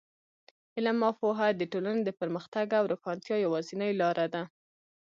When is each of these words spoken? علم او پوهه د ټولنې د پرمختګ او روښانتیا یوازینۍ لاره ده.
علم 0.75 0.97
او 1.07 1.13
پوهه 1.19 1.47
د 1.53 1.61
ټولنې 1.71 2.01
د 2.05 2.09
پرمختګ 2.19 2.67
او 2.79 2.83
روښانتیا 2.91 3.35
یوازینۍ 3.45 3.91
لاره 4.01 4.25
ده. 4.33 4.43